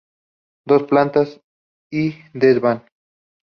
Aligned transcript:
Dos 0.65 0.81
plantas 0.87 1.41
y 1.91 2.17
desván. 2.33 2.87